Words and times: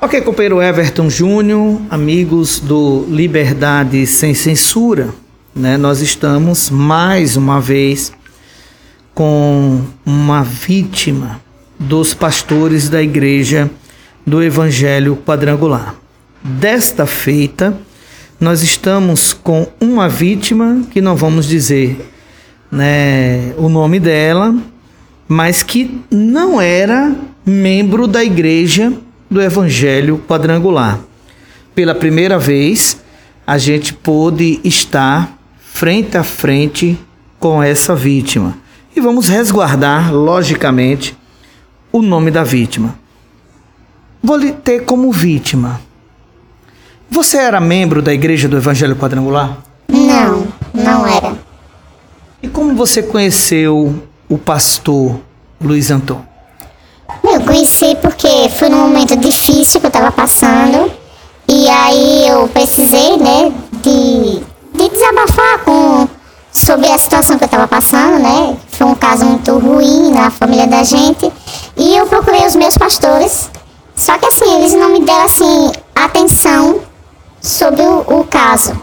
Ok, 0.00 0.20
companheiro 0.20 0.62
Everton 0.62 1.10
Júnior, 1.10 1.82
amigos 1.90 2.60
do 2.60 3.04
Liberdade 3.08 4.06
Sem 4.06 4.32
Censura, 4.32 5.12
né? 5.52 5.76
Nós 5.76 6.00
estamos 6.00 6.70
mais 6.70 7.36
uma 7.36 7.60
vez 7.60 8.12
com 9.12 9.80
uma 10.06 10.44
vítima 10.44 11.40
dos 11.76 12.14
pastores 12.14 12.88
da 12.88 13.02
igreja 13.02 13.68
do 14.24 14.40
Evangelho 14.40 15.16
Quadrangular. 15.26 15.96
Desta 16.44 17.04
feita, 17.04 17.76
nós 18.38 18.62
estamos 18.62 19.32
com 19.32 19.66
uma 19.80 20.08
vítima 20.08 20.80
que 20.92 21.00
não 21.00 21.16
vamos 21.16 21.44
dizer 21.44 22.08
né, 22.70 23.52
o 23.56 23.68
nome 23.68 23.98
dela, 23.98 24.54
mas 25.26 25.64
que 25.64 26.00
não 26.08 26.60
era 26.60 27.16
membro 27.44 28.06
da 28.06 28.22
igreja 28.22 28.92
do 29.30 29.40
Evangelho 29.40 30.22
Quadrangular. 30.26 31.00
Pela 31.74 31.94
primeira 31.94 32.38
vez, 32.38 33.02
a 33.46 33.58
gente 33.58 33.92
pôde 33.92 34.60
estar 34.64 35.38
frente 35.58 36.16
a 36.16 36.24
frente 36.24 36.98
com 37.38 37.62
essa 37.62 37.94
vítima. 37.94 38.56
E 38.94 39.00
vamos 39.00 39.28
resguardar, 39.28 40.12
logicamente, 40.12 41.16
o 41.92 42.02
nome 42.02 42.30
da 42.30 42.42
vítima. 42.42 42.98
Vou 44.22 44.36
lhe 44.36 44.52
ter 44.52 44.84
como 44.84 45.12
vítima. 45.12 45.80
Você 47.10 47.38
era 47.38 47.60
membro 47.60 48.02
da 48.02 48.12
Igreja 48.12 48.48
do 48.48 48.56
Evangelho 48.56 48.96
Quadrangular? 48.96 49.58
Não, 49.88 50.46
não 50.74 51.06
era. 51.06 51.38
E 52.42 52.48
como 52.48 52.74
você 52.74 53.02
conheceu 53.02 54.02
o 54.28 54.36
pastor 54.36 55.20
Luiz 55.60 55.90
Antônio? 55.90 56.27
Conheci 57.48 57.96
porque 58.02 58.28
foi 58.58 58.68
num 58.68 58.76
momento 58.76 59.16
difícil 59.16 59.80
que 59.80 59.86
eu 59.86 59.88
estava 59.88 60.12
passando. 60.12 60.92
E 61.48 61.66
aí 61.66 62.28
eu 62.28 62.46
precisei, 62.48 63.16
né, 63.16 63.50
de, 63.72 64.42
de 64.74 64.88
desabafar 64.90 65.60
com, 65.64 66.06
sobre 66.52 66.88
a 66.88 66.98
situação 66.98 67.38
que 67.38 67.44
eu 67.44 67.46
estava 67.46 67.66
passando, 67.66 68.18
né? 68.18 68.54
Foi 68.72 68.86
um 68.86 68.94
caso 68.94 69.24
muito 69.24 69.58
ruim 69.58 70.10
na 70.10 70.30
família 70.30 70.66
da 70.66 70.84
gente. 70.84 71.32
E 71.74 71.96
eu 71.96 72.04
procurei 72.04 72.46
os 72.46 72.54
meus 72.54 72.76
pastores. 72.76 73.50
Só 73.96 74.18
que 74.18 74.26
assim, 74.26 74.56
eles 74.56 74.74
não 74.74 74.90
me 74.90 75.00
deram 75.00 75.24
assim 75.24 75.72
atenção 75.94 76.82
sobre 77.40 77.80
o, 77.80 78.20
o 78.20 78.24
caso. 78.24 78.78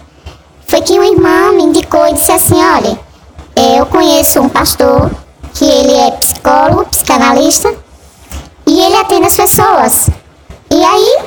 Foi 0.65 0.81
que 0.81 0.93
uma 0.93 1.05
irmã 1.05 1.51
me 1.51 1.65
indicou 1.65 2.07
e 2.07 2.13
disse 2.13 2.31
assim, 2.31 2.55
olha, 2.55 2.99
eu 3.77 3.85
conheço 3.85 4.41
um 4.41 4.49
pastor 4.49 5.11
que 5.53 5.65
ele 5.65 5.93
é 5.93 6.09
psicólogo, 6.13 6.85
psicanalista, 6.85 7.84
e 8.75 8.79
ele 8.81 8.95
atende 8.95 9.27
as 9.27 9.37
pessoas. 9.37 10.09
E 10.69 10.83
aí 10.83 11.17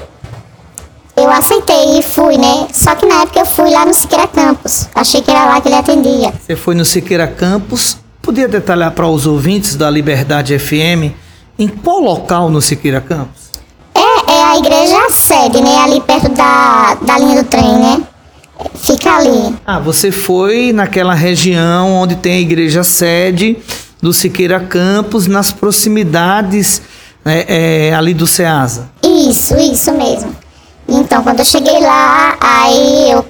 eu 1.17 1.31
aceitei 1.31 1.99
e 1.99 2.03
fui, 2.03 2.37
né? 2.37 2.69
Só 2.75 2.95
que 2.95 3.07
na 3.07 3.23
época 3.23 3.41
eu 3.41 3.47
fui 3.47 3.71
lá 3.71 3.87
no 3.87 3.95
Siqueira 3.95 4.27
Campos. 4.27 4.87
Achei 4.95 5.23
que 5.23 5.31
era 5.31 5.47
lá 5.47 5.59
que 5.59 5.69
ele 5.69 5.75
atendia. 5.77 6.35
Você 6.39 6.55
foi 6.55 6.75
no 6.75 6.85
Siqueira 6.85 7.27
Campos. 7.27 7.97
Podia 8.21 8.47
detalhar 8.47 8.91
para 8.91 9.07
os 9.07 9.27
ouvintes 9.27 9.77
da 9.77 9.89
Liberdade 9.89 10.59
FM 10.59 11.15
em 11.59 11.69
qual 11.69 12.01
local 12.01 12.51
no 12.51 12.61
Siqueira 12.61 13.01
Campos? 13.01 13.49
É, 13.95 14.31
é 14.31 14.43
a 14.45 14.59
igreja 14.59 15.11
sede, 15.11 15.63
né? 15.63 15.75
Ali 15.79 16.03
perto 16.03 16.29
da, 16.29 16.97
da 17.01 17.19
linha 17.19 17.43
do 17.43 17.49
trem, 17.49 17.79
né? 17.79 18.03
Fica 18.75 19.17
ali. 19.17 19.57
Ah, 19.67 19.79
você 19.79 20.13
foi 20.13 20.71
naquela 20.75 21.15
região 21.15 21.95
onde 21.95 22.17
tem 22.17 22.35
a 22.35 22.41
igreja 22.41 22.85
sede 22.85 23.57
do 24.03 24.13
Siqueira 24.13 24.61
Campos, 24.61 25.27
nas 25.27 25.51
proximidades 25.51 26.83
é, 27.29 27.89
é, 27.89 27.95
ali 27.95 28.15
do 28.15 28.27
Ceasa. 28.27 28.89
Isso, 29.03 29.57
isso 29.57 29.93
mesmo. 29.93 30.35
Então, 30.89 31.23
quando 31.23 31.41
eu 31.41 31.45
cheguei 31.45 31.81
lá, 31.81 32.37
aí 32.41 33.11
eu 33.11 33.25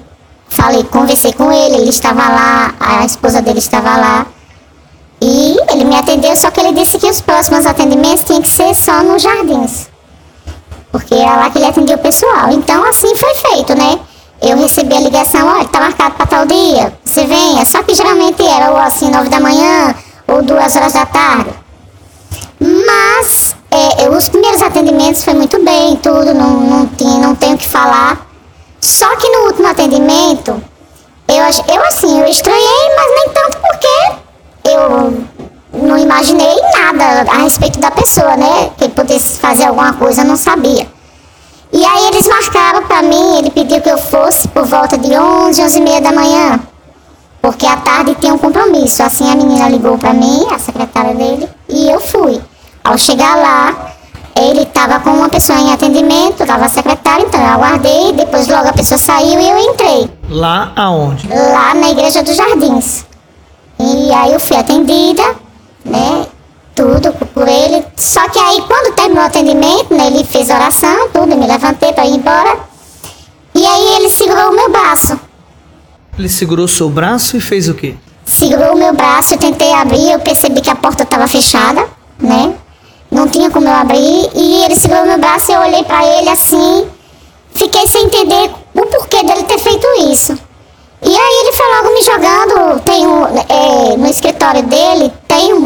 falei, 0.47 0.83
conversei 0.83 1.33
com 1.33 1.51
ele, 1.51 1.77
ele 1.77 1.89
estava 1.89 2.29
lá, 2.29 2.73
a 2.79 3.05
esposa 3.05 3.41
dele 3.41 3.59
estava 3.59 3.97
lá. 3.97 4.25
E 5.21 5.57
ele 5.71 5.83
me 5.83 5.95
atendeu, 5.95 6.35
só 6.35 6.49
que 6.49 6.59
ele 6.61 6.73
disse 6.73 6.97
que 6.97 7.07
os 7.07 7.19
próximos 7.19 7.65
atendimentos 7.65 8.23
tinham 8.23 8.41
que 8.41 8.47
ser 8.47 8.73
só 8.73 9.03
nos 9.03 9.21
jardins. 9.21 9.89
Porque 10.91 11.13
é 11.13 11.25
lá 11.25 11.49
que 11.49 11.57
ele 11.57 11.65
atendia 11.65 11.95
o 11.95 11.99
pessoal. 11.99 12.49
Então, 12.51 12.83
assim 12.85 13.15
foi 13.15 13.35
feito, 13.35 13.75
né? 13.75 13.99
Eu 14.41 14.57
recebi 14.57 14.95
a 14.95 15.01
ligação, 15.01 15.45
olha, 15.45 15.65
tá 15.65 15.81
marcado 15.81 16.15
para 16.15 16.25
tal 16.25 16.45
dia, 16.45 16.93
você 17.03 17.25
venha. 17.25 17.65
Só 17.65 17.83
que 17.83 17.93
geralmente 17.93 18.41
era 18.41 18.71
ou 18.71 18.77
assim, 18.77 19.11
nove 19.11 19.27
da 19.27 19.39
manhã, 19.39 19.93
ou 20.27 20.41
duas 20.41 20.73
horas 20.75 20.93
da 20.93 21.05
tarde. 21.05 21.49
Mas 22.59 23.55
é, 23.71 24.09
os 24.09 24.27
primeiros 24.29 24.61
atendimentos 24.61 25.23
foi 25.23 25.33
muito 25.33 25.63
bem, 25.63 25.95
tudo, 25.97 26.33
não, 26.33 26.59
não, 26.59 26.87
tinha, 26.87 27.17
não 27.19 27.35
tenho 27.35 27.55
o 27.55 27.57
que 27.57 27.67
falar. 27.67 28.27
Só 28.81 29.15
que 29.17 29.29
no 29.29 29.45
último 29.45 29.67
atendimento, 29.67 30.61
eu, 31.27 31.35
eu 31.35 31.83
assim, 31.85 32.19
eu 32.19 32.25
estranhei, 32.27 32.89
mas 32.95 33.11
nem 33.15 33.29
tanto 33.29 33.57
porque 33.59 34.69
eu 34.69 35.23
não 35.73 35.97
imaginei 35.97 36.55
nada 36.73 37.31
a 37.31 37.37
respeito 37.43 37.79
da 37.79 37.91
pessoa, 37.91 38.35
né? 38.35 38.71
Que 38.77 38.89
pudesse 38.89 39.39
fazer 39.39 39.65
alguma 39.65 39.93
coisa, 39.93 40.21
eu 40.21 40.25
não 40.25 40.37
sabia. 40.37 40.87
E 41.71 41.85
aí 41.85 42.07
eles 42.07 42.27
marcaram 42.27 42.81
para 42.83 43.03
mim, 43.03 43.37
ele 43.37 43.51
pediu 43.51 43.79
que 43.79 43.89
eu 43.89 43.97
fosse 43.97 44.47
por 44.47 44.65
volta 44.65 44.97
de 44.97 45.15
11, 45.15 45.61
11 45.61 45.77
e 45.77 45.81
meia 45.81 46.01
da 46.01 46.11
manhã. 46.11 46.59
Porque 47.41 47.65
à 47.65 47.77
tarde 47.77 48.15
tinha 48.15 48.33
um 48.33 48.37
compromisso. 48.37 49.03
Assim 49.03 49.29
a 49.31 49.35
menina 49.35 49.69
ligou 49.69 49.97
para 49.97 50.13
mim, 50.13 50.47
a 50.51 50.57
secretária 50.57 51.13
dele, 51.13 51.47
e 51.69 51.87
eu 51.89 51.99
fui. 51.99 52.41
Ao 52.83 52.97
chegar 52.97 53.35
lá, 53.35 53.93
ele 54.35 54.61
estava 54.61 54.99
com 54.99 55.09
uma 55.11 55.29
pessoa 55.29 55.59
em 55.59 55.71
atendimento, 55.71 56.41
estava 56.41 56.65
a 56.65 56.69
secretária, 56.69 57.23
então 57.25 57.39
eu 57.39 57.47
aguardei, 57.47 58.13
depois 58.13 58.47
logo 58.47 58.67
a 58.67 58.73
pessoa 58.73 58.97
saiu 58.97 59.39
e 59.39 59.49
eu 59.49 59.71
entrei. 59.71 60.09
Lá 60.29 60.71
aonde? 60.75 61.27
Lá 61.27 61.73
na 61.73 61.91
Igreja 61.91 62.23
dos 62.23 62.35
Jardins. 62.35 63.05
E 63.79 64.11
aí 64.11 64.33
eu 64.33 64.39
fui 64.39 64.57
atendida, 64.57 65.35
né? 65.83 66.25
Tudo 66.75 67.11
por 67.33 67.47
ele. 67.47 67.85
Só 67.95 68.27
que 68.29 68.39
aí 68.39 68.61
quando 68.67 68.95
terminou 68.95 69.23
o 69.23 69.27
atendimento, 69.27 69.93
né, 69.93 70.07
ele 70.07 70.23
fez 70.23 70.49
oração, 70.49 71.09
tudo, 71.13 71.35
me 71.35 71.45
levantei 71.45 71.91
para 71.91 72.05
ir 72.05 72.15
embora. 72.15 72.57
E 73.53 73.65
aí 73.65 73.95
ele 73.95 74.09
segurou 74.09 74.51
o 74.51 74.55
meu 74.55 74.71
braço. 74.71 75.19
Ele 76.17 76.29
segurou 76.29 76.67
seu 76.67 76.89
braço 76.89 77.35
e 77.35 77.41
fez 77.41 77.67
o 77.67 77.73
quê? 77.73 77.95
Segurou 78.25 78.73
o 78.73 78.77
meu 78.77 78.93
braço, 78.93 79.33
eu 79.33 79.37
tentei 79.37 79.73
abrir, 79.73 80.11
eu 80.11 80.19
percebi 80.19 80.61
que 80.61 80.69
a 80.69 80.75
porta 80.75 81.03
estava 81.03 81.27
fechada, 81.27 81.85
né? 82.19 82.53
Não 83.11 83.27
tinha 83.27 83.49
como 83.49 83.67
eu 83.67 83.73
abrir. 83.73 84.29
E 84.35 84.63
ele 84.63 84.75
segurou 84.75 85.05
meu 85.05 85.17
braço 85.17 85.51
e 85.51 85.55
eu 85.55 85.61
olhei 85.61 85.83
para 85.83 86.05
ele 86.05 86.29
assim. 86.29 86.87
Fiquei 87.53 87.87
sem 87.87 88.05
entender 88.05 88.51
o 88.73 88.85
porquê 88.85 89.23
dele 89.23 89.43
ter 89.43 89.57
feito 89.57 89.87
isso. 90.11 90.37
E 91.01 91.15
aí 91.15 91.33
ele 91.41 91.51
foi 91.53 91.75
logo 91.75 91.93
me 91.93 92.01
jogando. 92.01 92.79
Tem 92.81 93.07
um, 93.07 93.25
é, 93.25 93.97
no 93.97 94.07
escritório 94.07 94.63
dele 94.63 95.11
tem 95.27 95.53
um 95.53 95.61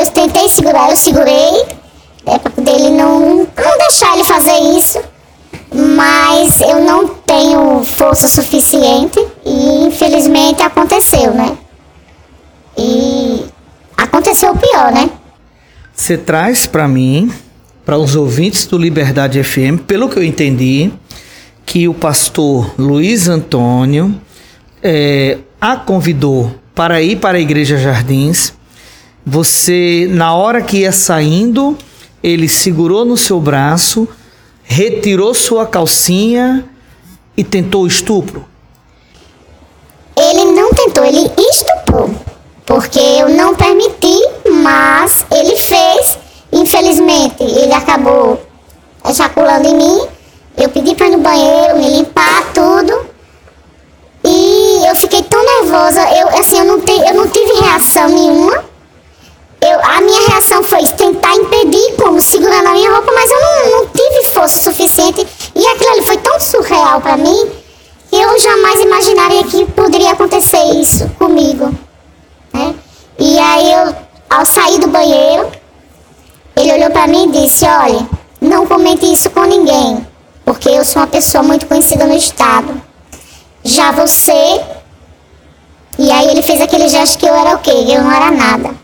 eu 0.00 0.06
tentei 0.10 0.48
segurar, 0.48 0.90
eu 0.90 0.96
segurei, 0.96 1.64
é, 2.26 2.38
para 2.38 2.50
poder 2.50 2.70
ele 2.70 2.90
não, 2.90 3.38
não 3.38 3.78
deixar 3.78 4.14
ele 4.14 4.24
fazer 4.24 4.58
isso. 4.76 5.00
Mas 5.72 6.60
eu 6.60 6.80
não 6.84 7.08
tenho 7.08 7.84
força 7.84 8.26
suficiente 8.26 9.24
e 9.44 9.84
infelizmente 9.86 10.62
aconteceu, 10.62 11.32
né? 11.32 11.56
E 12.76 13.44
aconteceu 13.96 14.52
o 14.52 14.58
pior, 14.58 14.90
né? 14.90 15.10
Você 15.94 16.16
traz 16.16 16.66
para 16.66 16.88
mim, 16.88 17.32
para 17.84 17.96
os 17.96 18.16
ouvintes 18.16 18.66
do 18.66 18.78
Liberdade 18.78 19.42
FM, 19.42 19.82
pelo 19.86 20.08
que 20.08 20.16
eu 20.16 20.24
entendi, 20.24 20.90
que 21.64 21.86
o 21.86 21.94
pastor 21.94 22.74
Luiz 22.76 23.28
Antônio 23.28 24.20
é, 24.82 25.38
a 25.60 25.76
convidou 25.76 26.52
para 26.74 27.02
ir 27.02 27.16
para 27.16 27.38
a 27.38 27.40
Igreja 27.40 27.76
Jardins 27.76 28.54
você, 29.24 30.08
na 30.10 30.34
hora 30.34 30.62
que 30.62 30.78
ia 30.78 30.92
saindo, 30.92 31.76
ele 32.22 32.48
segurou 32.48 33.04
no 33.04 33.16
seu 33.16 33.40
braço, 33.40 34.08
retirou 34.62 35.34
sua 35.34 35.66
calcinha 35.66 36.64
e 37.36 37.44
tentou 37.44 37.86
estupro? 37.86 38.44
Ele 40.16 40.44
não 40.52 40.70
tentou, 40.72 41.04
ele 41.04 41.30
estuprou. 41.38 42.10
Porque 42.66 42.98
eu 42.98 43.28
não 43.30 43.54
permiti, 43.54 44.16
mas 44.62 45.24
ele 45.32 45.56
fez. 45.56 46.18
Infelizmente, 46.52 47.42
ele 47.42 47.72
acabou 47.72 48.40
ejaculando 49.08 49.66
em 49.66 49.74
mim. 49.74 49.99
Para 66.98 67.18
mim, 67.18 67.50
eu 68.10 68.40
jamais 68.40 68.80
imaginaria 68.80 69.44
que 69.44 69.66
poderia 69.72 70.12
acontecer 70.12 70.62
isso 70.80 71.06
comigo. 71.18 71.74
Né? 72.52 72.74
E 73.18 73.38
aí 73.38 73.72
eu, 73.72 73.94
ao 74.30 74.46
sair 74.46 74.78
do 74.78 74.88
banheiro, 74.88 75.50
ele 76.56 76.72
olhou 76.72 76.90
para 76.90 77.06
mim 77.06 77.28
e 77.28 77.42
disse, 77.42 77.66
olha, 77.66 78.08
não 78.40 78.66
comente 78.66 79.04
isso 79.12 79.28
com 79.30 79.44
ninguém, 79.44 80.06
porque 80.44 80.70
eu 80.70 80.84
sou 80.84 81.02
uma 81.02 81.08
pessoa 81.08 81.42
muito 81.42 81.66
conhecida 81.66 82.06
no 82.06 82.16
estado. 82.16 82.80
Já 83.62 83.92
você. 83.92 84.60
E 85.98 86.10
aí 86.10 86.28
ele 86.28 86.42
fez 86.42 86.60
aquele 86.62 86.88
gesto 86.88 87.18
que 87.18 87.26
eu 87.26 87.34
era 87.34 87.54
o 87.54 87.58
quê? 87.58 87.70
Eu 87.70 88.02
não 88.02 88.10
era 88.10 88.30
nada. 88.30 88.74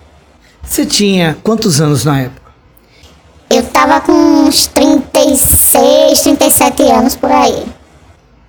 Você 0.62 0.84
tinha 0.84 1.38
quantos 1.42 1.80
anos 1.80 2.04
na 2.04 2.20
época? 2.20 2.52
Eu 3.48 3.62
tava 3.62 4.00
com 4.00 4.12
uns 4.12 4.66
36, 4.66 6.20
37 6.20 6.82
anos 6.82 7.14
por 7.14 7.30
aí. 7.30 7.64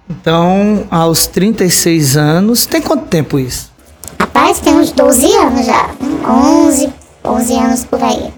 Então, 0.09 0.86
aos 0.89 1.27
36 1.27 2.15
anos, 2.18 2.65
tem 2.65 2.81
quanto 2.81 3.06
tempo 3.06 3.38
isso? 3.39 3.71
Rapaz, 4.19 4.59
tem 4.59 4.74
uns 4.74 4.92
12 4.92 5.25
anos 5.33 5.65
já. 5.65 5.89
11, 6.27 6.89
11 7.24 7.54
anos 7.54 7.86
por 7.86 8.01
aí. 8.01 8.33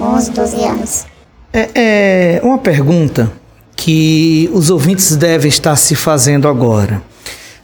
11, 0.00 0.30
12 0.30 0.64
anos. 0.64 1.06
É, 1.52 1.70
é 1.74 2.40
uma 2.42 2.58
pergunta 2.58 3.32
que 3.74 4.50
os 4.52 4.70
ouvintes 4.70 5.16
devem 5.16 5.48
estar 5.48 5.76
se 5.76 5.94
fazendo 5.94 6.48
agora. 6.48 7.02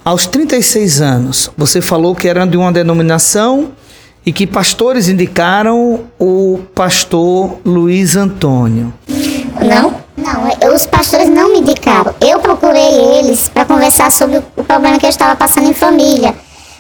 Aos 0.04 0.26
36 0.26 1.00
anos, 1.00 1.50
você 1.56 1.80
falou 1.80 2.14
que 2.14 2.28
era 2.28 2.46
de 2.46 2.56
uma 2.56 2.72
denominação 2.72 3.72
e 4.24 4.32
que 4.32 4.46
pastores 4.46 5.08
indicaram 5.08 6.00
o 6.18 6.60
pastor 6.74 7.58
Luiz 7.64 8.16
Antônio. 8.16 8.92
Não, 9.60 10.03
não, 10.24 10.50
eu, 10.60 10.74
os 10.74 10.86
pastores 10.86 11.28
não 11.28 11.52
me 11.52 11.60
indicaram. 11.60 12.14
Eu 12.20 12.40
procurei 12.40 13.18
eles 13.18 13.48
para 13.48 13.64
conversar 13.66 14.10
sobre 14.10 14.38
o 14.56 14.64
problema 14.64 14.98
que 14.98 15.04
eu 15.04 15.10
estava 15.10 15.36
passando 15.36 15.68
em 15.68 15.74
família. 15.74 16.34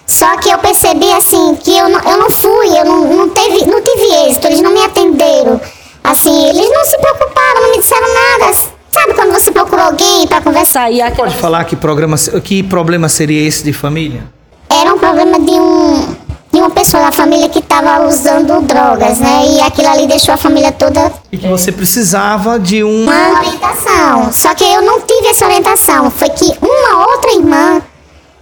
Só 0.06 0.36
que 0.38 0.48
eu 0.48 0.58
percebi 0.58 1.10
assim 1.12 1.54
que 1.56 1.76
eu 1.76 1.88
não, 1.88 2.00
eu 2.00 2.18
não 2.18 2.30
fui, 2.30 2.68
eu 2.68 2.84
não, 2.84 3.04
não, 3.04 3.28
teve, 3.28 3.66
não 3.66 3.80
tive 3.82 4.28
êxito, 4.28 4.46
eles 4.46 4.60
não 4.60 4.72
me 4.72 4.82
atenderam. 4.82 5.60
Assim, 6.02 6.48
eles 6.48 6.70
não 6.70 6.84
se 6.84 6.98
preocuparam, 6.98 7.62
não 7.62 7.70
me 7.70 7.78
disseram 7.78 8.06
nada. 8.12 8.54
Sabe 8.90 9.14
quando 9.14 9.32
você 9.32 9.50
procura 9.50 9.84
alguém 9.84 10.26
para 10.26 10.40
conversar 10.40 10.90
e 10.90 11.00
aquela... 11.00 11.28
Pode 11.28 11.40
falar 11.40 11.64
que, 11.64 11.76
programa, 11.76 12.16
que 12.42 12.62
problema 12.62 13.08
seria 13.08 13.46
esse 13.46 13.64
de 13.64 13.72
família? 13.72 14.24
Era 14.68 14.94
um 14.94 14.98
problema 14.98 15.38
de 15.40 15.52
um 15.52 16.16
de 16.54 16.60
uma 16.60 16.70
pessoa 16.70 17.02
da 17.02 17.10
família 17.10 17.48
que 17.48 17.58
estava 17.58 18.06
usando 18.06 18.60
drogas, 18.62 19.18
né? 19.18 19.44
E 19.48 19.60
aquilo 19.60 19.88
ali 19.88 20.06
deixou 20.06 20.32
a 20.32 20.36
família 20.36 20.70
toda. 20.70 21.12
E 21.32 21.36
que 21.36 21.48
você 21.48 21.72
precisava 21.72 22.60
de 22.60 22.84
uma... 22.84 23.12
uma 23.12 23.38
orientação. 23.40 24.32
Só 24.32 24.54
que 24.54 24.62
eu 24.62 24.80
não 24.82 25.00
tive 25.00 25.26
essa 25.26 25.44
orientação. 25.46 26.10
Foi 26.12 26.28
que 26.28 26.44
uma 26.62 27.08
outra 27.08 27.32
irmã, 27.32 27.82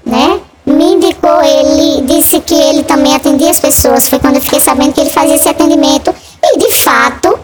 né? 0.05 0.41
Me 0.67 0.93
indicou, 0.93 1.43
ele 1.43 2.03
disse 2.03 2.39
que 2.41 2.55
ele 2.55 2.83
também 2.83 3.15
atendia 3.15 3.51
as 3.51 3.59
pessoas. 3.59 4.09
Foi 4.09 4.19
quando 4.19 4.37
eu 4.37 4.43
fiquei 4.43 4.61
sabendo 4.61 4.93
que 4.93 5.01
ele 5.01 5.11
fazia 5.11 5.37
esse 5.37 5.49
atendimento. 5.49 6.15
E 6.45 6.59
de 6.59 6.71
fato, 6.71 7.39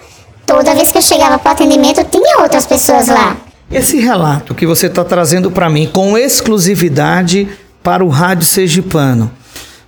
toda 0.44 0.74
vez 0.74 0.92
que 0.92 0.98
eu 0.98 1.02
chegava 1.02 1.38
para 1.38 1.48
o 1.48 1.52
atendimento, 1.52 2.04
tinha 2.04 2.42
outras 2.42 2.66
pessoas 2.66 3.08
lá. 3.08 3.38
Esse 3.72 3.98
relato 3.98 4.54
que 4.54 4.66
você 4.66 4.86
está 4.86 5.02
trazendo 5.02 5.50
para 5.50 5.70
mim 5.70 5.88
com 5.90 6.16
exclusividade 6.16 7.48
para 7.82 8.04
o 8.04 8.08
Rádio 8.08 8.44
Sergipano 8.44 9.37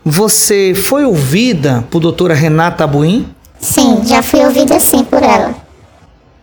você 0.05 0.75
foi 0.75 1.05
ouvida 1.05 1.85
por 1.91 2.00
doutora 2.00 2.35
Renata 2.35 2.87
Buim? 2.87 3.29
Sim, 3.61 4.02
já 4.05 4.23
fui 4.23 4.44
ouvida 4.44 4.81
sim 4.81 5.05
por 5.05 5.23
ela. 5.23 5.55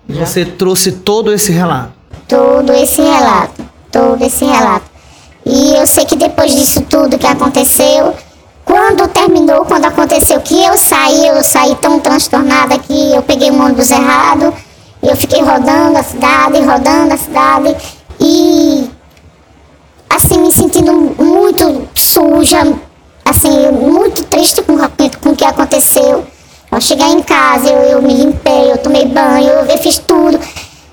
Você 0.07 0.45
trouxe 0.45 0.91
todo 0.91 1.33
esse 1.33 1.51
relato? 1.51 1.91
Todo 2.27 2.71
esse 2.73 3.01
relato, 3.01 3.65
todo 3.91 4.23
esse 4.23 4.45
relato. 4.45 4.85
E 5.45 5.73
eu 5.75 5.87
sei 5.87 6.05
que 6.05 6.15
depois 6.15 6.53
disso 6.53 6.81
tudo 6.81 7.17
que 7.17 7.25
aconteceu, 7.25 8.13
quando 8.63 9.07
terminou, 9.07 9.65
quando 9.65 9.85
aconteceu 9.85 10.39
que 10.41 10.61
eu 10.61 10.77
saí, 10.77 11.27
eu 11.27 11.43
saí 11.43 11.75
tão 11.75 11.99
transtornada 11.99 12.77
que 12.77 13.13
eu 13.13 13.21
peguei 13.23 13.49
um 13.49 13.63
ônibus 13.63 13.89
errado, 13.91 14.53
eu 15.01 15.15
fiquei 15.15 15.41
rodando 15.41 15.97
a 15.97 16.03
cidade, 16.03 16.59
rodando 16.59 17.13
a 17.13 17.17
cidade 17.17 17.75
e 18.19 18.89
assim 20.09 20.41
me 20.41 20.51
sentindo 20.51 20.91
muito 20.93 21.87
suja, 21.95 22.61
assim, 23.23 23.71
muito 23.71 24.23
triste 24.23 24.61
com, 24.61 24.77
com 24.77 25.29
o 25.29 25.35
que 25.35 25.36
aconteceu. 25.49 26.25
Ao 26.69 26.81
chegar 26.81 27.09
em 27.09 27.21
casa, 27.21 27.69
eu, 27.69 27.81
eu 27.91 28.01
me 28.01 28.13
limpei, 28.13 28.71
eu 28.71 28.77
tomei 28.77 29.05
banho, 29.05 29.49
eu, 29.49 29.77
fiz 29.77 29.97
tudo. 29.99 30.39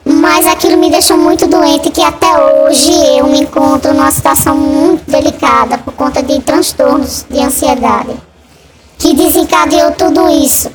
Mas 0.04 0.46
aquilo 0.46 0.76
me 0.76 0.90
deixou 0.90 1.16
muito 1.16 1.46
doente, 1.46 1.90
que 1.90 2.02
até 2.02 2.26
hoje 2.36 2.92
eu 3.18 3.26
me 3.26 3.40
encontro 3.40 3.92
numa 3.92 4.10
situação 4.10 4.56
muito 4.56 5.10
delicada 5.10 5.78
por 5.78 5.94
conta 5.94 6.22
de 6.22 6.40
transtornos 6.40 7.24
de 7.28 7.40
ansiedade, 7.40 8.14
que 8.98 9.14
desencadeou 9.14 9.92
tudo 9.92 10.28
isso. 10.28 10.70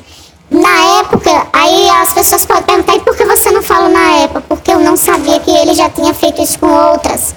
Na 0.50 0.98
época, 1.00 1.46
aí 1.52 1.88
as 2.02 2.12
pessoas 2.12 2.44
podem 2.44 2.64
perguntar, 2.64 2.96
e 2.96 3.00
por 3.00 3.16
que 3.16 3.24
você 3.24 3.52
não 3.52 3.62
falou 3.62 3.88
na 3.88 4.16
época? 4.22 4.42
Porque 4.48 4.72
eu 4.72 4.80
não 4.80 4.96
sabia 4.96 5.38
que 5.38 5.50
ele 5.50 5.74
já 5.74 5.88
tinha 5.88 6.12
feito 6.12 6.42
isso 6.42 6.58
com 6.58 6.66
outras. 6.66 7.34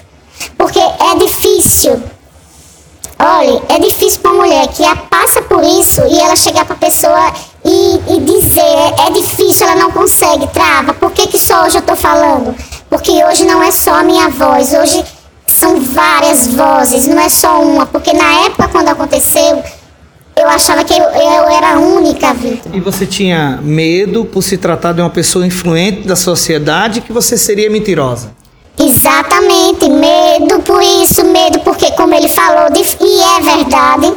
Porque 0.57 0.79
é 0.79 1.15
difícil 1.19 2.01
Olha, 3.25 3.61
é 3.69 3.79
difícil 3.79 4.19
para 4.19 4.33
uma 4.33 4.43
mulher 4.43 4.67
que 4.67 4.83
passa 5.09 5.41
por 5.43 5.63
isso 5.63 6.01
e 6.07 6.19
ela 6.19 6.35
chegar 6.35 6.65
para 6.65 6.75
a 6.75 6.77
pessoa 6.77 7.33
e, 7.63 7.95
e, 8.15 8.19
dizer, 8.19 8.61
é 9.07 9.11
difícil, 9.11 9.65
ela 9.65 9.79
não 9.79 9.91
consegue, 9.91 10.45
trava. 10.47 10.93
Por 10.93 11.09
que, 11.11 11.27
que 11.27 11.39
só 11.39 11.63
hoje 11.63 11.77
eu 11.77 11.79
estou 11.79 11.95
falando? 11.95 12.53
Porque 12.89 13.11
hoje 13.23 13.45
não 13.45 13.63
é 13.63 13.71
só 13.71 13.93
a 13.93 14.03
minha 14.03 14.27
voz, 14.27 14.73
hoje 14.73 15.05
são 15.47 15.79
várias 15.79 16.47
vozes, 16.47 17.07
não 17.07 17.17
é 17.17 17.29
só 17.29 17.61
uma. 17.61 17.85
Porque 17.85 18.11
na 18.11 18.45
época 18.45 18.67
quando 18.67 18.89
aconteceu, 18.89 19.63
eu 20.35 20.49
achava 20.49 20.83
que 20.83 20.93
eu, 20.93 21.05
eu 21.05 21.47
era 21.47 21.75
a 21.75 21.79
única. 21.79 22.35
E 22.73 22.81
você 22.81 23.05
tinha 23.05 23.57
medo 23.61 24.25
por 24.25 24.41
se 24.41 24.57
tratar 24.57 24.91
de 24.91 24.99
uma 24.99 25.09
pessoa 25.09 25.47
influente 25.47 26.05
da 26.05 26.17
sociedade 26.17 26.99
que 26.99 27.13
você 27.13 27.37
seria 27.37 27.69
mentirosa? 27.69 28.42
Exatamente, 28.77 29.87
medo 29.87 30.59
por 30.61 30.81
isso, 30.81 31.23
medo 31.25 31.59
porque, 31.59 31.91
como 31.91 32.13
ele 32.15 32.27
falou, 32.27 32.69
e 32.75 33.21
é 33.21 33.41
verdade, 33.41 34.13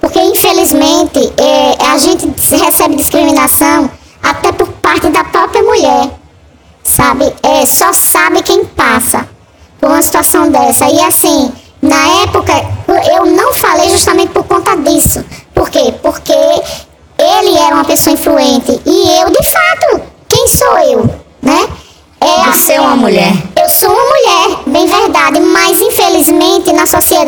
porque 0.00 0.20
infelizmente 0.20 1.32
é, 1.38 1.84
a 1.92 1.96
gente 1.96 2.26
recebe 2.56 2.96
discriminação 2.96 3.90
até 4.22 4.52
por 4.52 4.68
parte 4.68 5.08
da 5.08 5.24
própria 5.24 5.62
mulher, 5.62 6.10
sabe? 6.82 7.32
É, 7.42 7.64
só 7.64 7.92
sabe 7.92 8.42
quem 8.42 8.64
passa 8.64 9.28
por 9.80 9.88
uma 9.88 10.02
situação 10.02 10.50
dessa. 10.50 10.88
E 10.88 11.00
assim, 11.00 11.52
na 11.80 12.22
época 12.24 12.52
eu 13.16 13.26
não 13.26 13.54
falei 13.54 13.88
justamente 13.90 14.30
por 14.30 14.44
conta 14.44 14.76
disso. 14.76 15.24
Por 15.54 15.70
quê? 15.70 15.94
Porque 16.02 16.32
ele 17.20 17.56
era 17.56 17.74
uma 17.74 17.84
pessoa 17.84 18.14
influente 18.14 18.80
e 18.84 19.08
eu, 19.20 19.29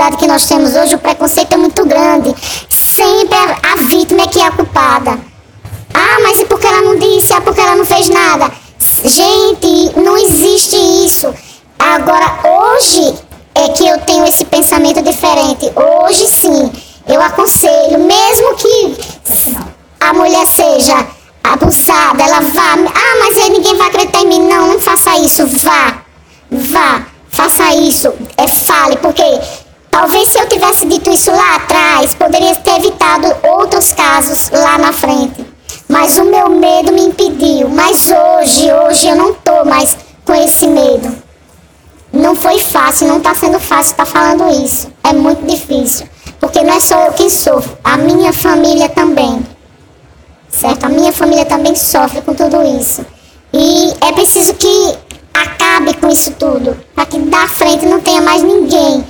sociedade 0.02 0.16
que 0.16 0.26
nós 0.26 0.46
temos 0.46 0.74
hoje 0.74 0.94
o 0.96 0.98
preconceito 0.98 1.52
é 1.52 1.56
muito 1.56 1.84
grande. 1.84 2.34
Sempre 2.68 3.36
a, 3.36 3.76
vítima 3.76 4.22
é 4.22 4.26
que 4.26 4.40
é 4.40 4.46
a 4.46 4.50
culpada. 4.50 5.18
Ah, 5.94 6.18
mas 6.22 6.40
e 6.40 6.44
porque 6.46 6.66
ela 6.66 6.82
não 6.82 6.96
disse? 6.96 7.32
Ah, 7.32 7.40
porque 7.40 7.60
ela 7.60 7.76
não 7.76 7.84
fez 7.84 8.08
nada? 8.08 8.50
Gente, 9.04 10.00
não 10.00 10.16
existe 10.16 10.76
isso. 11.06 11.32
Agora, 11.78 12.38
hoje 12.42 13.14
é 13.54 13.68
que 13.68 13.86
eu 13.86 13.98
tenho 14.00 14.26
esse 14.26 14.44
pensamento 14.44 15.02
diferente. 15.02 15.70
Hoje 15.76 16.26
sim, 16.26 16.72
eu 17.06 17.20
aconselho, 17.20 17.98
mesmo 18.00 18.56
que 18.56 18.96
a 20.00 20.12
mulher 20.12 20.46
seja 20.46 21.06
abusada, 21.44 22.22
ela 22.24 22.40
vá. 22.40 22.74
Ah, 22.74 23.16
mas 23.20 23.38
aí 23.38 23.50
ninguém 23.50 23.76
vai 23.76 23.88
acreditar 23.88 24.22
em 24.22 24.26
mim. 24.26 24.48
Não, 24.48 24.68
não 24.68 24.80
faça 24.80 25.16
isso. 25.18 25.46
Vá. 25.46 26.02
Vá. 26.50 27.06
Faça 27.28 27.74
isso. 27.74 28.12
É, 28.36 28.46
fale, 28.46 28.96
porque 28.98 29.22
talvez 29.92 30.28
se 30.28 30.40
eu 30.40 30.48
tivesse 30.48 30.86
dito 30.86 31.08
isso 31.08 31.30
lá 31.30 31.54
atrás, 31.54 32.16
poderia 32.16 32.56
ter 32.56 32.78
evitado 32.78 33.28
outros 33.44 33.92
casos 33.92 34.50
lá 34.50 34.76
na 34.78 34.92
frente. 34.92 35.46
Mas 35.88 36.18
o 36.18 36.24
meu 36.24 36.48
medo 36.48 36.92
me 36.92 37.02
impediu. 37.02 37.68
Mas 37.68 38.10
hoje, 38.10 38.72
hoje 38.72 39.06
eu 39.06 39.14
não 39.14 39.34
tô 39.34 39.64
mais 39.64 39.96
com 40.24 40.34
esse 40.34 40.66
medo. 40.66 41.14
Não 42.12 42.34
foi 42.34 42.58
fácil, 42.58 43.06
não 43.06 43.18
está 43.18 43.34
sendo 43.34 43.60
fácil 43.60 43.92
estar 43.92 44.04
tá 44.04 44.10
falando 44.10 44.64
isso. 44.64 44.90
É 45.04 45.12
muito 45.12 45.46
difícil. 45.46 46.08
Porque 46.40 46.60
não 46.62 46.74
é 46.74 46.80
só 46.80 47.06
eu 47.06 47.12
que 47.12 47.30
sofro, 47.30 47.78
a 47.84 47.96
minha 47.96 48.32
família 48.32 48.88
também 48.88 49.44
certo? 50.52 50.84
A 50.84 50.88
minha 50.88 51.12
família 51.12 51.44
também 51.44 51.74
sofre 51.74 52.20
com 52.20 52.34
tudo 52.34 52.62
isso. 52.78 53.04
E 53.52 53.94
é 54.00 54.12
preciso 54.12 54.54
que 54.54 54.98
acabe 55.34 55.94
com 55.94 56.08
isso 56.08 56.30
tudo, 56.32 56.76
para 56.94 57.06
que 57.06 57.18
da 57.18 57.48
frente 57.48 57.86
não 57.86 58.00
tenha 58.00 58.20
mais 58.20 58.42
ninguém 58.42 59.04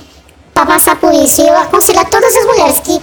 para 0.53 0.65
passar 0.65 0.95
por 0.97 1.13
isso. 1.13 1.41
E 1.41 1.47
eu 1.47 1.57
aconselho 1.57 1.99
a 1.99 2.05
todas 2.05 2.35
as 2.35 2.45
mulheres 2.45 2.79
que 2.79 3.01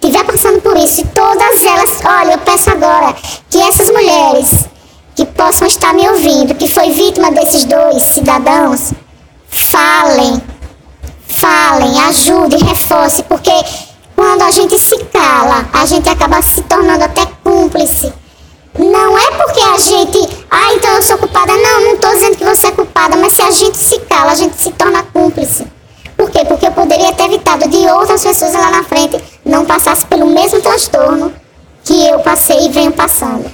estiver 0.00 0.24
passando 0.24 0.60
por 0.60 0.76
isso, 0.76 1.00
e 1.00 1.04
todas 1.06 1.64
elas, 1.64 2.00
olha, 2.04 2.32
eu 2.32 2.38
peço 2.38 2.70
agora 2.70 3.14
que 3.50 3.58
essas 3.58 3.90
mulheres 3.90 4.66
que 5.14 5.26
possam 5.26 5.66
estar 5.66 5.92
me 5.92 6.08
ouvindo, 6.08 6.54
que 6.54 6.68
foi 6.68 6.90
vítima 6.90 7.32
desses 7.32 7.64
dois 7.64 8.02
cidadãos, 8.02 8.92
falem, 9.48 10.40
falem, 11.26 12.00
ajudem, 12.04 12.60
reforcem, 12.60 13.24
porque 13.28 13.50
quando 14.14 14.42
a 14.42 14.50
gente 14.50 14.78
se 14.78 14.96
cala, 15.06 15.68
a 15.72 15.84
gente 15.86 16.08
acaba 16.08 16.40
se 16.42 16.62
tornando 16.62 17.04
até 17.04 17.26
cúmplice. 17.42 18.12
Não 18.78 19.18
é 19.18 19.30
porque 19.32 19.60
a 19.60 19.78
gente, 19.78 20.46
ah, 20.50 20.72
então 20.74 20.90
eu 20.94 21.02
sou 21.02 21.18
culpada. 21.18 21.52
Não, 21.56 21.80
não 21.80 21.94
estou 21.94 22.12
dizendo 22.12 22.36
que 22.36 22.44
você 22.44 22.68
é 22.68 22.72
culpada, 22.72 23.16
mas 23.16 23.32
se 23.32 23.42
a 23.42 23.50
gente 23.50 23.76
se 23.76 23.98
cala, 24.00 24.32
a 24.32 24.34
gente 24.36 24.56
se 24.56 24.70
torna 24.70 25.02
cúmplice. 25.02 25.66
Por 26.28 26.32
quê? 26.32 26.44
Porque 26.44 26.66
eu 26.66 26.72
poderia 26.72 27.10
ter 27.14 27.24
evitado 27.24 27.66
de 27.68 27.78
outras 27.88 28.22
pessoas 28.22 28.52
lá 28.52 28.70
na 28.70 28.84
frente 28.84 29.18
não 29.42 29.64
passassem 29.64 30.06
pelo 30.08 30.26
mesmo 30.26 30.60
transtorno 30.60 31.32
que 31.82 32.06
eu 32.06 32.20
passei 32.20 32.66
e 32.66 32.68
venho 32.68 32.92
passando. 32.92 33.50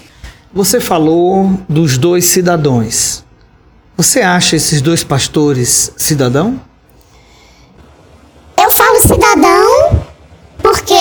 Você 0.53 0.81
falou 0.81 1.53
dos 1.69 1.97
dois 1.97 2.25
cidadãos. 2.25 3.25
Você 3.97 4.23
acha 4.23 4.57
esses 4.57 4.83
dois 4.83 5.05
pastores 5.05 5.93
cidadão? 5.97 6.61
Eu 8.61 8.69
falo 8.73 9.01
cidadão 9.01 10.05
porque 10.59 10.95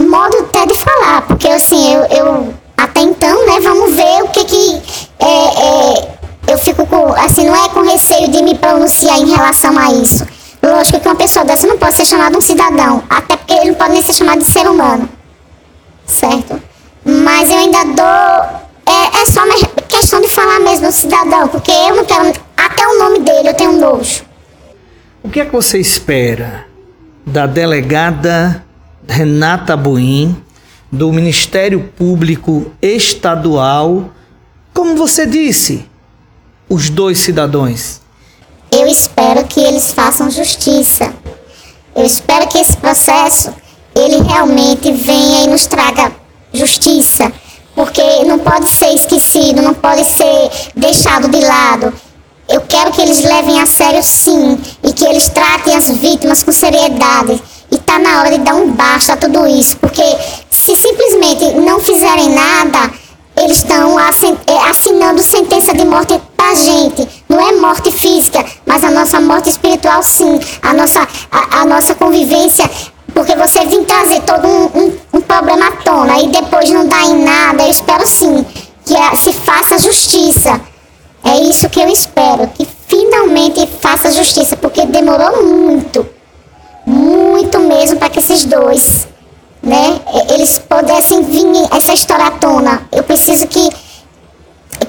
modo 0.00 0.36
até 0.42 0.66
de 0.66 0.74
falar, 0.74 1.22
porque 1.22 1.48
assim, 1.48 1.92
eu, 1.92 2.04
eu 2.04 2.54
até 2.76 3.00
então, 3.00 3.46
né, 3.46 3.58
vamos 3.60 3.96
ver 3.96 4.22
o 4.22 4.28
que 4.28 4.44
que 4.44 4.82
é, 5.18 5.26
é, 5.26 6.14
eu 6.46 6.58
fico 6.58 6.86
com, 6.86 7.12
assim, 7.14 7.46
não 7.46 7.64
é 7.64 7.68
com 7.70 7.80
receio 7.82 8.30
de 8.30 8.33
me 8.44 8.54
pronunciar 8.56 9.18
em 9.18 9.26
relação 9.26 9.76
a 9.78 9.92
isso. 9.92 10.26
Lógico 10.62 11.00
que 11.00 11.08
uma 11.08 11.16
pessoa 11.16 11.44
dessa 11.44 11.66
não 11.66 11.76
pode 11.76 11.94
ser 11.94 12.04
chamada 12.04 12.38
um 12.38 12.40
cidadão, 12.40 13.02
até 13.08 13.36
porque 13.36 13.52
ele 13.52 13.70
não 13.70 13.74
pode 13.74 13.92
nem 13.92 14.02
ser 14.02 14.14
chamado 14.14 14.38
de 14.38 14.44
ser 14.44 14.66
humano, 14.66 15.08
certo? 16.06 16.60
Mas 17.04 17.50
eu 17.50 17.58
ainda 17.58 17.84
dou, 17.84 18.60
é, 18.86 19.22
é 19.22 19.26
só 19.26 19.44
uma 19.44 19.54
questão 19.88 20.20
de 20.20 20.28
falar 20.28 20.60
mesmo, 20.60 20.90
cidadão, 20.90 21.48
porque 21.48 21.70
eu 21.70 21.96
não 21.96 22.04
quero, 22.04 22.32
até 22.56 22.86
o 22.86 22.98
nome 22.98 23.18
dele 23.20 23.48
eu 23.50 23.54
tenho 23.54 23.72
nojo. 23.72 24.24
O 25.22 25.28
que 25.28 25.40
é 25.40 25.44
que 25.44 25.52
você 25.52 25.78
espera 25.78 26.66
da 27.26 27.46
delegada 27.46 28.64
Renata 29.06 29.76
Buim, 29.76 30.36
do 30.90 31.12
Ministério 31.12 31.92
Público 31.96 32.72
Estadual, 32.80 34.10
como 34.72 34.96
você 34.96 35.26
disse, 35.26 35.88
os 36.68 36.88
dois 36.88 37.18
cidadãos. 37.18 38.00
Eu 38.76 38.88
espero 38.88 39.44
que 39.44 39.60
eles 39.60 39.92
façam 39.92 40.28
justiça. 40.28 41.14
Eu 41.94 42.04
espero 42.04 42.48
que 42.48 42.58
esse 42.58 42.76
processo 42.76 43.54
ele 43.94 44.20
realmente 44.24 44.90
venha 44.90 45.44
e 45.44 45.46
nos 45.46 45.64
traga 45.66 46.10
justiça, 46.52 47.32
porque 47.76 48.02
não 48.24 48.40
pode 48.40 48.66
ser 48.68 48.92
esquecido, 48.92 49.62
não 49.62 49.74
pode 49.74 50.04
ser 50.04 50.50
deixado 50.74 51.28
de 51.28 51.40
lado. 51.40 51.94
Eu 52.48 52.62
quero 52.62 52.90
que 52.90 53.00
eles 53.00 53.22
levem 53.22 53.60
a 53.60 53.66
sério 53.66 54.02
sim 54.02 54.60
e 54.82 54.92
que 54.92 55.04
eles 55.04 55.28
tratem 55.28 55.76
as 55.76 55.88
vítimas 55.90 56.42
com 56.42 56.50
seriedade 56.50 57.40
e 57.70 57.78
tá 57.78 58.00
na 58.00 58.18
hora 58.18 58.32
de 58.32 58.38
dar 58.38 58.56
um 58.56 58.72
basta 58.72 59.12
a 59.12 59.16
tudo 59.16 59.46
isso, 59.46 59.76
porque 59.76 60.02
se 60.50 60.74
simplesmente 60.74 61.44
não 61.60 61.78
fizerem 61.78 62.30
nada, 62.30 62.92
eles 63.36 63.58
estão 63.58 64.00
é, 64.00 64.68
assinando 64.68 65.22
sentença 65.22 65.72
de 65.72 65.84
morte 65.84 66.20
gente. 66.54 67.08
Não 67.28 67.40
é 67.40 67.52
morte 67.52 67.90
física, 67.92 68.44
mas 68.66 68.82
a 68.82 68.90
nossa 68.90 69.20
morte 69.20 69.48
espiritual 69.48 70.02
sim. 70.02 70.40
A 70.60 70.74
nossa, 70.74 71.06
a, 71.30 71.60
a 71.60 71.64
nossa 71.64 71.94
convivência. 71.94 72.68
Porque 73.14 73.36
você 73.36 73.64
vem 73.64 73.84
trazer 73.84 74.20
todo 74.22 74.46
um, 74.48 74.64
um, 74.64 74.98
um, 75.14 75.20
problema 75.20 75.68
à 75.68 75.72
tona 75.72 76.20
e 76.20 76.28
depois 76.28 76.68
não 76.70 76.86
dá 76.86 77.02
em 77.04 77.22
nada. 77.22 77.62
Eu 77.62 77.70
espero 77.70 78.04
sim 78.06 78.44
que 78.84 78.96
a, 78.96 79.14
se 79.14 79.32
faça 79.32 79.78
justiça. 79.78 80.60
É 81.22 81.38
isso 81.38 81.70
que 81.70 81.80
eu 81.80 81.88
espero, 81.88 82.48
que 82.48 82.66
finalmente 82.88 83.66
faça 83.80 84.10
justiça, 84.10 84.56
porque 84.56 84.84
demorou 84.84 85.42
muito 85.42 86.06
muito 86.86 87.58
mesmo 87.60 87.98
para 87.98 88.10
que 88.10 88.18
esses 88.18 88.44
dois, 88.44 89.08
né, 89.62 90.00
eles 90.30 90.58
pudessem 90.58 91.22
vir 91.22 91.46
essa 91.72 91.94
história 91.94 92.26
à 92.26 92.30
tona. 92.32 92.86
Eu 92.92 93.02
preciso 93.02 93.46
que 93.46 93.70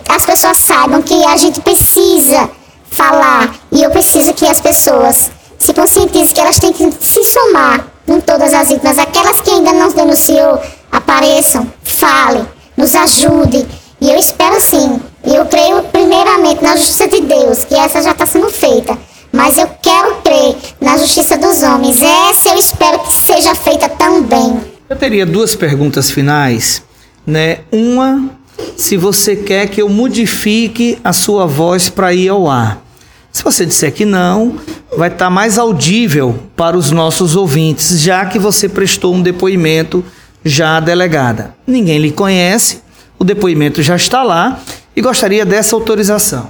as 0.09 0.25
pessoas 0.25 0.57
saibam 0.57 1.01
que 1.01 1.25
a 1.25 1.37
gente 1.37 1.59
precisa 1.61 2.49
falar 2.89 3.53
e 3.71 3.83
eu 3.83 3.89
preciso 3.89 4.33
que 4.33 4.45
as 4.45 4.59
pessoas 4.59 5.31
se 5.57 5.73
conscientizem 5.73 6.33
que 6.33 6.39
elas 6.39 6.59
têm 6.59 6.71
que 6.71 6.91
se 6.99 7.23
somar 7.23 7.85
em 8.07 8.21
todas 8.21 8.53
as 8.53 8.69
vítimas. 8.69 8.97
Aquelas 8.97 9.41
que 9.41 9.49
ainda 9.49 9.73
não 9.73 9.89
denunciou, 9.89 10.61
apareçam, 10.91 11.71
falem, 11.83 12.47
nos 12.77 12.95
ajudem. 12.95 13.67
E 13.99 14.11
eu 14.11 14.17
espero 14.17 14.59
sim, 14.59 15.01
e 15.25 15.35
eu 15.35 15.45
creio 15.45 15.81
primeiramente 15.83 16.63
na 16.63 16.75
justiça 16.75 17.07
de 17.07 17.21
Deus, 17.21 17.63
que 17.63 17.75
essa 17.75 18.01
já 18.01 18.11
está 18.11 18.25
sendo 18.25 18.49
feita 18.49 18.97
mas 19.35 19.57
eu 19.57 19.67
quero 19.81 20.15
crer 20.21 20.55
na 20.79 20.97
justiça 20.97 21.37
dos 21.37 21.61
homens. 21.61 22.01
Essa 22.01 22.49
eu 22.49 22.57
espero 22.57 22.99
que 22.99 23.11
seja 23.11 23.53
feita 23.53 23.89
também. 23.89 24.61
Eu 24.89 24.95
teria 24.95 25.25
duas 25.25 25.53
perguntas 25.53 26.09
finais, 26.09 26.81
né? 27.27 27.59
Uma, 27.69 28.29
se 28.77 28.97
você 28.97 29.35
quer 29.35 29.67
que 29.67 29.81
eu 29.81 29.89
modifique 29.89 30.97
a 31.03 31.13
sua 31.13 31.45
voz 31.45 31.89
para 31.89 32.13
ir 32.13 32.29
ao 32.29 32.49
ar. 32.49 32.81
Se 33.31 33.43
você 33.43 33.65
disser 33.65 33.93
que 33.93 34.05
não, 34.05 34.57
vai 34.97 35.09
estar 35.09 35.25
tá 35.25 35.29
mais 35.29 35.57
audível 35.57 36.39
para 36.55 36.77
os 36.77 36.91
nossos 36.91 37.35
ouvintes, 37.35 37.99
já 37.99 38.25
que 38.25 38.39
você 38.39 38.69
prestou 38.69 39.13
um 39.13 39.21
depoimento 39.21 40.03
já 40.43 40.79
delegada. 40.79 41.53
Ninguém 41.67 41.99
lhe 41.99 42.11
conhece, 42.11 42.81
o 43.19 43.23
depoimento 43.23 43.81
já 43.81 43.95
está 43.95 44.23
lá 44.23 44.61
e 44.95 45.01
gostaria 45.01 45.45
dessa 45.45 45.75
autorização. 45.75 46.49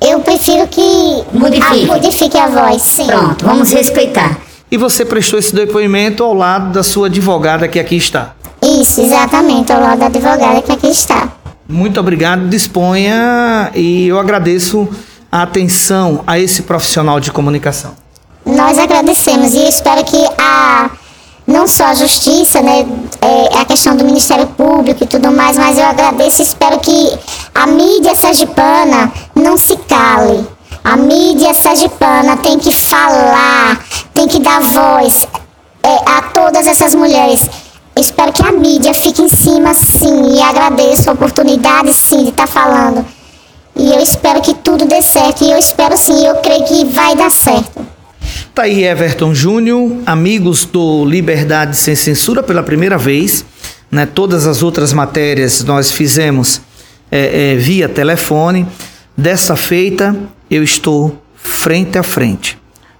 Eu 0.00 0.20
prefiro 0.20 0.66
que 0.68 0.80
modifique 1.32 1.84
a, 1.84 1.86
modifique 1.86 2.36
a 2.36 2.46
voz, 2.48 2.82
sim. 2.82 3.06
Pronto, 3.06 3.44
vamos 3.44 3.70
respeitar. 3.70 4.40
E 4.70 4.76
você 4.76 5.04
prestou 5.04 5.38
esse 5.38 5.54
depoimento 5.54 6.22
ao 6.22 6.34
lado 6.34 6.72
da 6.72 6.82
sua 6.82 7.06
advogada 7.06 7.66
que 7.66 7.78
aqui 7.78 7.96
está? 7.96 8.34
Isso, 8.68 9.00
exatamente, 9.00 9.72
ao 9.72 9.80
lado 9.80 9.98
da 9.98 10.06
advogada 10.06 10.60
que 10.60 10.72
aqui 10.72 10.88
está. 10.88 11.32
Muito 11.66 11.98
obrigado, 11.98 12.48
disponha 12.48 13.70
e 13.74 14.08
eu 14.08 14.18
agradeço 14.18 14.86
a 15.32 15.42
atenção 15.42 16.22
a 16.26 16.38
esse 16.38 16.62
profissional 16.62 17.18
de 17.18 17.30
comunicação. 17.32 17.92
Nós 18.44 18.78
agradecemos 18.78 19.54
e 19.54 19.68
espero 19.68 20.04
que 20.04 20.22
a 20.38 20.90
não 21.46 21.66
só 21.66 21.86
a 21.86 21.94
justiça, 21.94 22.60
né, 22.60 22.86
é, 23.22 23.58
a 23.58 23.64
questão 23.64 23.96
do 23.96 24.04
Ministério 24.04 24.46
Público 24.48 25.02
e 25.02 25.06
tudo 25.06 25.32
mais, 25.32 25.56
mas 25.56 25.78
eu 25.78 25.84
agradeço 25.84 26.42
e 26.42 26.44
espero 26.44 26.78
que 26.78 27.18
a 27.54 27.66
mídia 27.66 28.14
sergipana 28.14 29.10
não 29.34 29.56
se 29.56 29.74
cale. 29.78 30.46
A 30.84 30.94
mídia 30.94 31.54
sergipana 31.54 32.36
tem 32.36 32.58
que 32.58 32.70
falar, 32.70 33.82
tem 34.12 34.28
que 34.28 34.38
dar 34.40 34.60
voz 34.60 35.26
é, 35.82 36.10
a 36.10 36.22
todas 36.34 36.66
essas 36.66 36.94
mulheres. 36.94 37.48
Espero 37.98 38.32
que 38.32 38.44
a 38.44 38.52
mídia 38.52 38.94
fique 38.94 39.20
em 39.20 39.28
cima, 39.28 39.74
sim, 39.74 40.36
e 40.36 40.40
agradeço 40.40 41.10
a 41.10 41.14
oportunidade, 41.14 41.92
sim, 41.92 42.22
de 42.22 42.30
estar 42.30 42.46
tá 42.46 42.52
falando. 42.52 43.04
E 43.74 43.90
eu 43.90 44.00
espero 44.00 44.40
que 44.40 44.54
tudo 44.54 44.84
dê 44.84 45.02
certo, 45.02 45.42
e 45.42 45.50
eu 45.50 45.58
espero 45.58 45.96
sim, 45.96 46.24
eu 46.24 46.36
creio 46.36 46.64
que 46.64 46.84
vai 46.84 47.16
dar 47.16 47.30
certo. 47.30 47.84
Tá 48.54 48.62
aí 48.62 48.84
Everton 48.84 49.34
Júnior, 49.34 49.98
amigos 50.06 50.64
do 50.64 51.04
Liberdade 51.04 51.76
Sem 51.76 51.96
Censura 51.96 52.40
pela 52.40 52.62
primeira 52.62 52.96
vez. 52.96 53.44
Né? 53.90 54.06
Todas 54.06 54.46
as 54.46 54.62
outras 54.62 54.92
matérias 54.92 55.64
nós 55.64 55.90
fizemos 55.90 56.60
é, 57.10 57.52
é, 57.52 57.56
via 57.56 57.88
telefone. 57.88 58.66
Dessa 59.16 59.56
feita, 59.56 60.14
eu 60.48 60.62
estou 60.62 61.20
frente 61.34 61.98
a 61.98 62.04
frente 62.04 62.58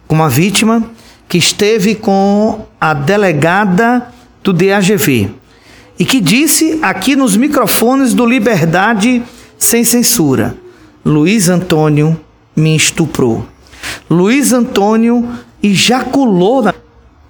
com 0.08 0.16
uma 0.16 0.28
vítima 0.28 0.82
que 1.28 1.38
esteve 1.38 1.94
com 1.94 2.66
a 2.80 2.94
delegada 2.94 4.17
do 4.42 4.52
DAGV 4.52 5.30
e 5.98 6.04
que 6.04 6.20
disse 6.20 6.78
aqui 6.82 7.16
nos 7.16 7.36
microfones 7.36 8.14
do 8.14 8.24
Liberdade 8.24 9.22
Sem 9.58 9.84
Censura: 9.84 10.56
Luiz 11.04 11.48
Antônio 11.48 12.18
me 12.54 12.76
estuprou. 12.76 13.46
Luiz 14.08 14.52
Antônio 14.52 15.28
ejaculou 15.62 16.72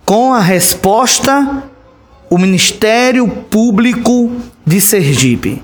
com 0.05 0.33
a 0.33 0.41
resposta 0.41 1.65
o 2.31 2.37
Ministério 2.37 3.27
Público 3.27 4.31
de 4.67 4.81
Sergipe, 4.81 5.63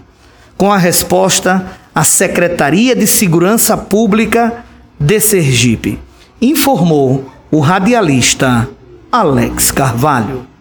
com 0.56 0.72
a 0.72 0.78
resposta 0.78 1.78
a 1.94 2.02
Secretaria 2.02 2.96
de 2.96 3.06
Segurança 3.06 3.76
Pública 3.76 4.64
de 4.98 5.20
Sergipe, 5.20 5.98
informou 6.40 7.30
o 7.50 7.60
radialista 7.60 8.68
Alex 9.12 9.70
Carvalho. 9.70 10.53